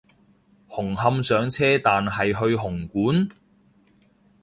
[0.67, 3.29] 紅磡上車但係去紅館？